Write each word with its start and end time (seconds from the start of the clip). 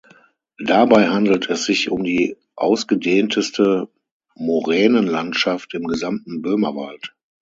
Dabei 0.65 1.09
handelt 1.09 1.47
es 1.51 1.65
sich 1.65 1.91
um 1.91 2.03
die 2.03 2.35
ausgedehnteste 2.55 3.87
Moränenlandschaft 4.33 5.75
im 5.75 5.83
gesamten 5.85 6.41
Böhmerwald. 6.41 7.13